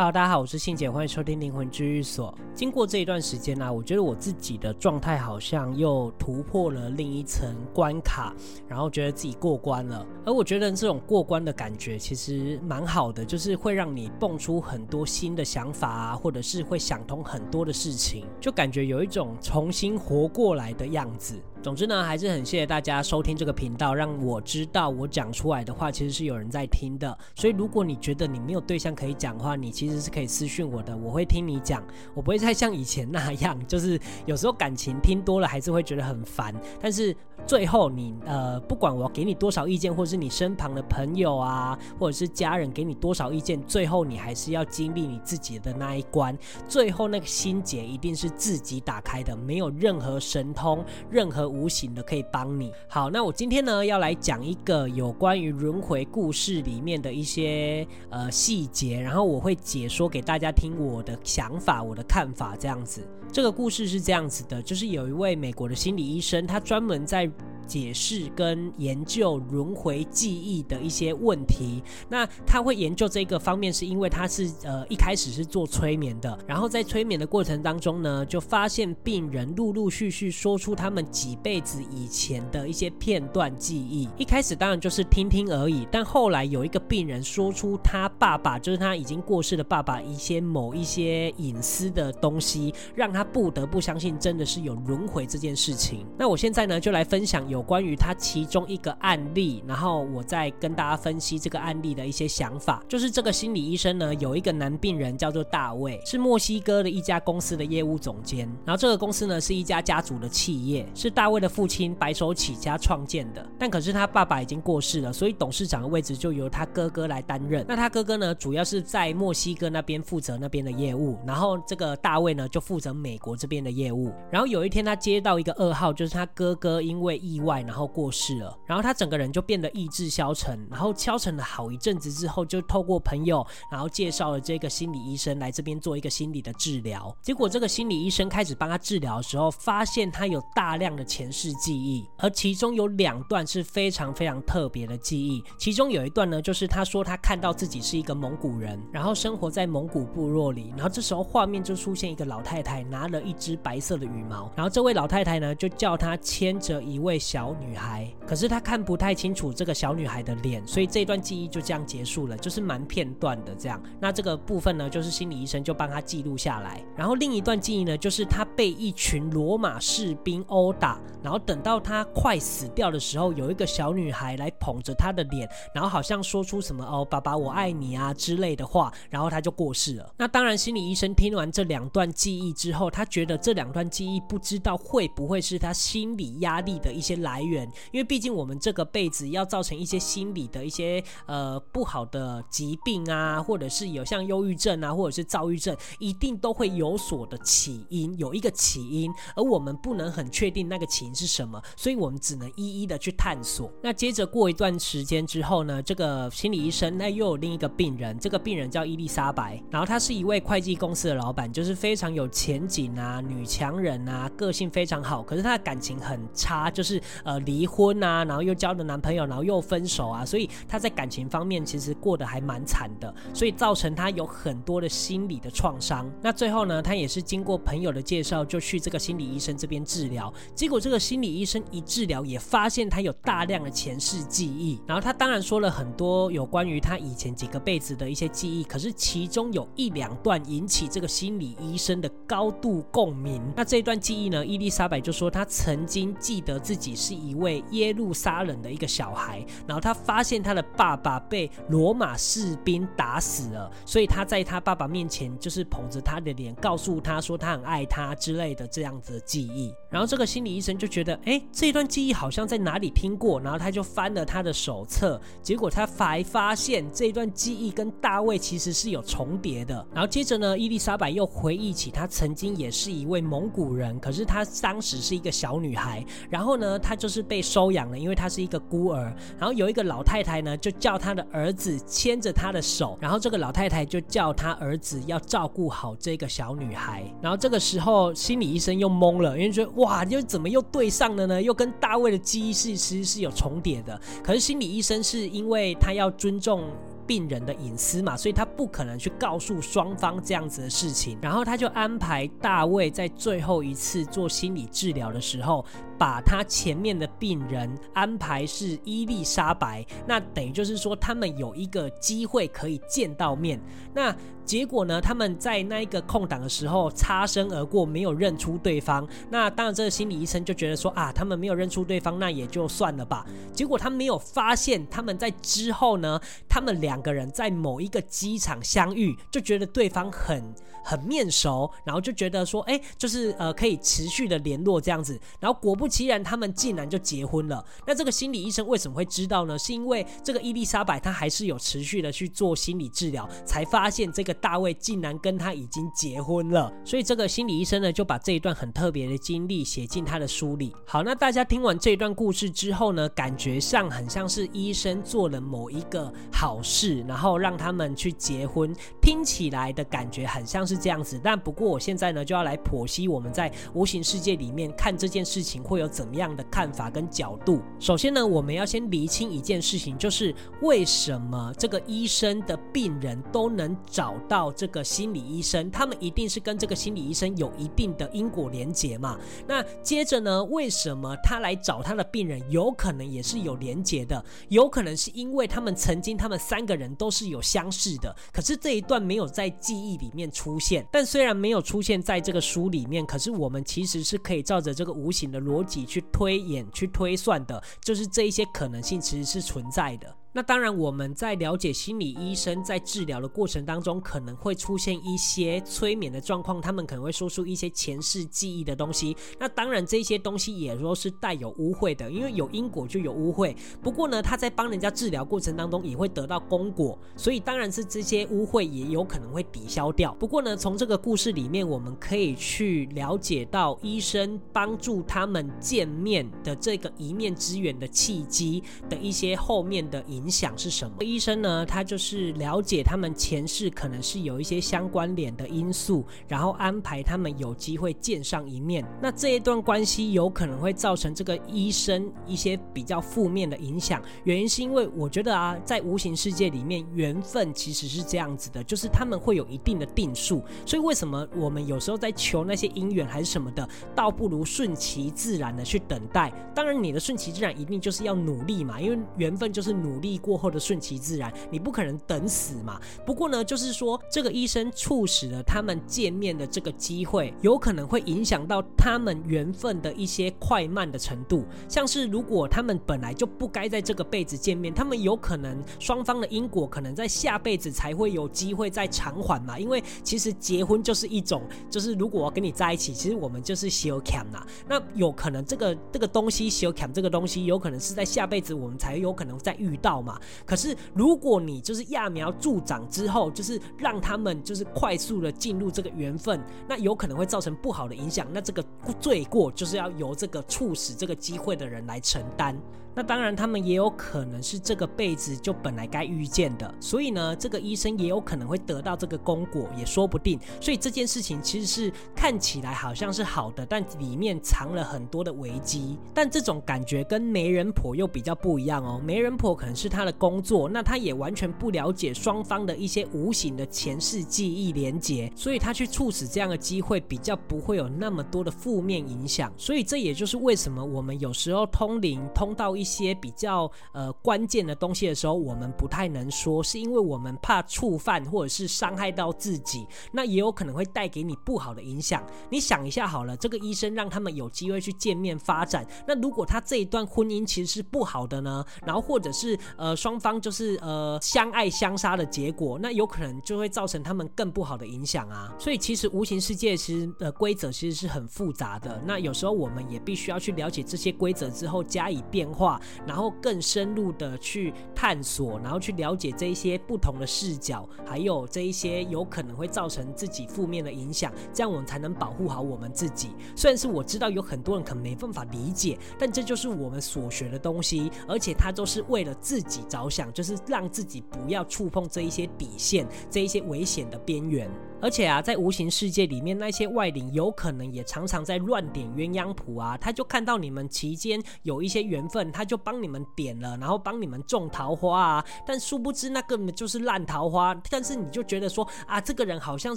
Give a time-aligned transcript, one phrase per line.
[0.00, 2.34] Hello，大家好，我是信姐，欢迎收听灵魂治愈所。
[2.54, 8.34] 经过这一段时间呢、我觉得我自己的状态好像又突破了另一层关卡，
[8.66, 10.06] 然后觉得自己过关了。
[10.24, 21.38] 而我觉得这种过关的感觉其实蛮好的，就是会让你蹦出很多新的想法啊，或者是会想通很多的事情，就感觉有一种重新活过来的样子。
[21.62, 27.16] 总之呢，还是很谢谢大家收听这个频道，让我知道我讲出来的话其实是有人在听的。
[27.34, 31.82] 所以如果你觉得你没有对象可以讲的话，你其实是可以私讯我的，我会听你讲。
[32.14, 36.54] 我不会再像以前那样，就是有时候感情听多了还是会觉得很烦。
[36.80, 37.14] 但是
[37.46, 46.34] 最后你呃，不管我给你多少意见，或者是你身旁的朋友啊，或者是家人给你多少意见，最后你还是要经历你自己的那一关。
[46.66, 51.49] 最后那个心结一定是自己打开的，没有任何神通，任何。
[51.50, 52.72] 无形的可以帮你。
[52.88, 63.06] 好，那我今天呢要来讲一个有关于轮回故事里面的一些呃细节，然后我会解说给大家听我的想法、我的看法这样子。
[63.32, 67.30] 这个故事是这样子的，就是有一位美国的心理医生，他专门在。
[67.70, 84.08] 解释跟研究轮回记忆的一些问题，那他会研究这个方面，是因为他是呃一开始是做催眠的，然后在催眠的过程当中呢，就发现病人陆陆续续说出他们几辈子以前的一些片段记忆。
[84.18, 96.04] 一开始当然就是听听而已，但后来有一个病人说出他爸爸，就是他已经过世的爸爸一些某一些隐私的东西，让他不得不相信真的是有轮回这件事情。
[96.18, 97.59] 那我现在呢就来分享有。
[97.62, 102.82] 关于他其中一个案例，然后我再跟大家分析这个案例的一些想法。
[102.88, 108.48] 就是这个心理医生呢，有一个男病人叫做大卫，是墨西哥的一家公司的业务总监。
[108.64, 113.46] 然后这个公司呢是一家家族的企业，是大卫的父亲白手起家创建的。
[113.58, 117.64] 但可是他爸爸已经过世了，所以董事长的位置就由他哥哥来担任。
[117.68, 124.12] 那他哥哥呢，主要是在墨西哥那边负责那边的业务，然后这个大卫呢就负责美国这边的业务。
[124.30, 127.49] 然后有一天他接到一个噩耗，就是他哥哥因为意外。
[127.58, 137.16] 然后过世了，然后他整个人就变得意志消沉，然后消沉了好一阵子之后，就透过朋友，然后介绍了这个心理医生来这边做一个心理的治疗。
[137.22, 145.42] 结果这个心理医生开始帮他治疗的时候，发现他有大量的前世记忆，而其中有两段是非常非常特别的记忆。
[145.58, 157.50] 其中有一段呢，就是他说他看到自己是一个蒙古人，然后生活在蒙古部落里，然后这时候画面就出现一个老太太拿了一只白色的羽毛，然后这位老太太呢就叫他牵着一位小。
[157.60, 163.82] 女孩，可是他看不太清楚这个小女孩的脸，所以这段记忆就这样结束了，就是蛮片段的这样。
[164.00, 166.82] 那这个部分呢，就是心理医生就帮他记录下来。
[166.96, 180.14] 然后另一段记忆呢，就是他被一群罗马士兵殴打，然后等到他快死掉的时候，有一个小女孩来捧着他的脸，然后好像说出什么“哦，爸爸，我爱你啊”之类的话，然后他就过世了。
[180.16, 187.40] 那当然，心理医生听完这两段记忆之后，他觉得这两段记忆不知道会不会是他心理压力的一些来。
[187.40, 203.70] 源，因为毕竟我们这个辈子要造成一些心理的一些呃不好的疾病啊，或者是有像忧郁症啊，或者是躁郁症，一定都会有所的起因，有一个起因，而我们不能很确定那个起因是什么，所以我们只能一一的去探索。
[203.82, 217.00] 那接着过一段时间之后呢，这个心理医生那又有另一个病人，这个病人叫伊丽莎白，然后她是一位会计公司的老板，就是非常有前景啊，女强人啊，个性非常好，可是她的感情很差，就是。
[217.24, 226.10] 呃，离婚啊，然后又交了男朋友，然后又分手啊，所以他在感情方面其实过得还蛮惨的，所以造成他有很多的心理的创伤。
[226.22, 230.32] 那最后呢，他也是经过朋友的介绍，就去这个心理医生这边治疗。
[230.54, 234.80] 结果这个心理医生一治疗，也发现他有大量的前世记忆。
[234.86, 243.40] 然后他当然说了很多有关于他以前几个辈子的一些记忆，可是其中有一两段引起这个心理医生的高度共鸣。
[243.56, 247.20] 那这一段记忆呢，伊丽莎白就说她曾经记得自己是。
[247.20, 259.74] 一位耶路撒冷的一个小孩，然后他发现他的爸爸被罗马士兵打死了，所以他在他爸爸面前就是捧着他的脸，告诉他说他很爱他之类的这样子的记忆。
[259.90, 269.86] 然后这个心理医生就觉得，哎，这段记忆好像在哪里听过，然后他就翻了他的手册，结果他才发现这段记忆跟大卫其实是有重叠的。
[269.92, 277.00] 然后接着呢，伊丽莎白又回忆起他曾经也是一位蒙古人，可是他当时是一个小女孩，然后呢，他。
[277.00, 279.10] 就是被收养了，因为他是一个孤儿。
[279.38, 287.02] 然后有一个老太太呢，就叫他的儿子牵着他的手，然后这个老太太就叫他儿子要照顾好这个小女孩。
[287.22, 291.40] 然后这个时候，心理医生又懵了，因为觉得哇，又怎么又对上了呢？
[291.40, 293.98] 又跟大卫的记忆是其实是有重叠的。
[294.22, 296.64] 可是心理医生是因为他要尊重。
[297.06, 301.18] 病人的隐私嘛，所以他不可能去告诉双方这样子的事情。
[301.20, 305.64] 然后他就安排大卫在最后一次做心理治疗的时候，
[306.00, 313.60] 把他前面的病人安排是伊丽莎白，那等于就是说他们有一个机会可以见到面。
[313.92, 314.98] 那结果呢？
[315.00, 319.06] 他们在那一个空档的时候擦身而过，没有认出对方。
[319.28, 323.24] 那当然，这个心理医生就觉得说啊，他们没有认出对方，那也就算了吧。
[323.52, 326.18] 结果他没有发现，他们在之后呢，
[326.48, 330.42] 他们两个人在某一个机场相遇，就觉得对方很
[330.82, 335.20] 很面熟，然后就觉得说，哎，就是呃可以持续的联络这样子。
[335.38, 337.62] 然后果不其然，他们竟然就结婚了。
[337.86, 339.58] 那这个心理医生为什么会知道呢？
[339.58, 344.30] 是因为这个伊丽莎白她还是有持续的去做心理治疗，才发现这个。
[344.34, 350.74] 大卫竟然跟他已经结婚了，所以这个心理医生呢，就把这一段很特别的经历写进他的书里。
[350.86, 361.20] 好，那大家听完这一段故事之后呢，感觉上很像是医生做了某一个好事，然后让他们去结婚，听起来的感觉很像是这样子。
[361.22, 367.60] 但不过我现在呢，就要来剖析我们在无形世界里面看这件事情会有怎么样的看法跟角度。
[367.78, 379.18] 首先呢，我们要先厘清一件事情，就是为什么这个医生的病人都能找到这个心理医生，他们一定是跟这个心理医生有一定的因果连结嘛？
[379.46, 384.22] 那接着呢，为什么他来找他的病人，有可能也是有连结的？
[384.48, 390.86] 有可能是因为他们曾经他们三个人都是有相似的，可是这一段没有在记忆里面出现。
[390.92, 400.16] 但虽然没有出现在这个书里面，可是我们其实是可以照着这个无形的逻辑去推演、去推算的，就是这一些可能性其实是存在的。
[400.32, 409.16] 那当然，我们在了解心理医生在治疗的过程当中，可能会出现一些催眠的状况，他们可能会说出一些前世记忆的东西。
[409.40, 413.56] 那当然，这些东西也都是带有污秽的，因为有因果就有污秽。
[413.82, 420.14] 不过呢，他在帮人家治疗过程当中也会得到功果，所以当然是这些污秽也有可能会抵消掉。
[420.14, 430.96] 不过呢，从这个故事里面，我们可以去了解到医生帮助他们见面的这个一面之缘的契机的一些后面的影影响是什么？
[431.02, 438.86] 医生呢，他就是了解他们前世可能是有一些相关联的因素，然后安排他们有机会见上一面。
[439.00, 444.02] 那这一段关系有可能会造成这个医生一些比较负面的影响。
[444.24, 450.44] 原因是因为我觉得啊，在无形世界里面，缘分其实是这样子的，就是他们会有一定的定数。
[450.66, 456.30] 所以为什么我们有时候在求那些姻缘还是什么的，倒不如顺其自然的去等待。
[456.54, 460.09] 当然，你的顺其自然一定就是要努力嘛，因为缘分就是努力。
[460.18, 462.80] 过后的顺其自然，你不可能等死嘛。
[463.04, 471.44] 不过呢，就是说这个医生促使了他们见面的这个机会，有可能会影响到他们缘分的一些快慢的程度。
[471.68, 479.58] 像是如果他们本来就不该在这个辈子见面，他们有可能双方的因果可能在下辈子才会有机会再偿还嘛。
[479.58, 484.46] 因为其实结婚就是一种，就是如果我跟你在一起，其实我们就是相欠呐。
[484.68, 489.99] 那有可能这个这个东西相欠这个东西，有可能是在下辈子我们才有可能再遇到。
[490.00, 498.64] 嘛，可是如果你就是揠苗助长之后，就是让他们就是快速的进入这个缘分，那有可能会造成不好的影响，那这个
[499.00, 502.56] 罪过就是要由这个促使这个机会的人来承担。
[502.92, 510.38] 那当然，他们也有可能是这个辈子就本来该遇见的，所以呢，这个医生也有可能会得到这个功果，也说不定。
[510.60, 515.96] 所以这件事情其实是看起来好像是好的，但里面藏了很多的危机。
[516.12, 519.00] 但这种感觉跟媒人婆又比较不一样哦。
[519.04, 529.52] 媒人婆可能是他的工作，那他也完全不了解双方的一些无形的前世记忆连结，所以他去促使这样的机会比较不会有那么多的负面影响。
[529.56, 542.24] 所以这也就是为什么我们有时候通灵通到一些比较呃关键的东西的时候，我们不太能说，是因为我们怕触犯或者是伤害到自己，那也有可能会带给你不好的影响。
[542.48, 548.64] 你想一下好了，这个医生让他们有机会去见面发展，那如果他这一段婚姻其实是不好的呢？
[548.84, 555.52] 然后或者是呃双方就是呃相爱相杀的结果，那有可能就会造成他们更不好的影响啊。
[555.58, 562.78] 所以其实无形世界其实的规则其实是很复杂的，那有时候我们也必须要去了解这些规则之后加以变化。
[563.06, 573.30] 然后更深入的去探索，然后去了解这一些不同的视角，还有这一些有可能会造成自己负面的影响，这样我们才能保护好我们自己。
[573.56, 584.68] 虽然是我知道有很多人可能没办法理解，但这就是我们所学的东西，而且它都是为了自己己着想，就是让自己不要触碰这一些底线，这一些危险的边缘。
[585.00, 589.96] 而且啊，在无形世界里面，那些外灵有可能也常常在乱点鸳鸯谱啊。
[589.96, 595.44] 他就看到你们期间有一些缘分，他就帮你们点了，然后帮你们种桃花啊。
[595.66, 597.74] 但殊不知那根本就是烂桃花。
[597.90, 599.96] 但是你就觉得说啊，这个人好像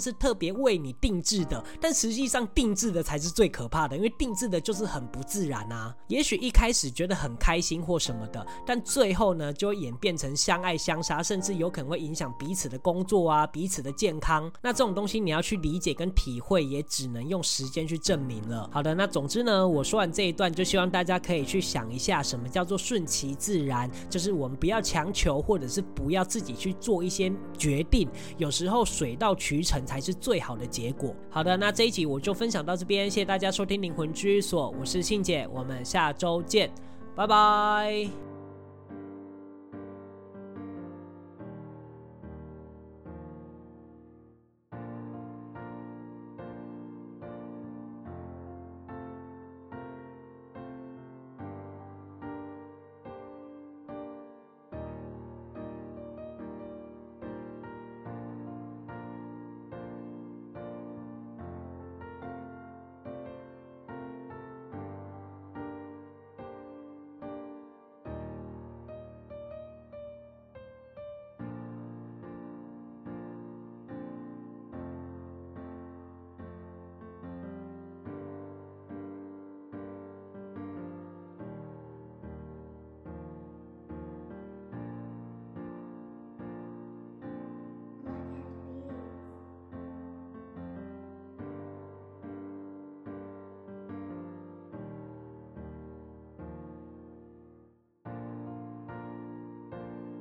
[0.00, 5.94] 是特别为你定制的，但实际上定制的才是最可怕的，因为定制的就是很不自然啊。
[6.08, 14.50] 也许一开始觉得很开心或什么的，但最后呢，就会演变成相爱相杀，甚至有可能会影响彼此的工作啊，彼此的健康。
[14.62, 18.70] 那这种东西你要去理解跟体会，也只能用时间去证明了。
[18.72, 28.08] 好的，那总之呢，我说完这一段，就希望大家可以去想一下，什么叫做顺其自然，就是我们不要强求，或者是不要自己去做一些决定。
[28.36, 31.14] 有时候水到渠成才是最好的结果。
[31.28, 36.70] 好的，那这一集我就分享到这边，谢谢大家收听灵魂居所，我是信姐，我们下周见，
[37.16, 38.33] 拜拜。